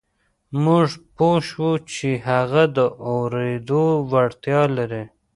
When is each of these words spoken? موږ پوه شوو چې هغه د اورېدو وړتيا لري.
موږ 0.63 0.87
پوه 1.15 1.37
شوو 1.47 1.71
چې 1.93 2.09
هغه 2.27 2.63
د 2.75 2.77
اورېدو 3.11 3.83
وړتيا 4.11 4.61
لري. 4.77 5.03